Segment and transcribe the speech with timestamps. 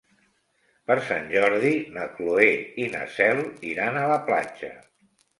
[0.91, 2.47] Per Sant Jordi na Cloè
[2.85, 3.41] i na Cel
[3.73, 4.71] iran a la platja.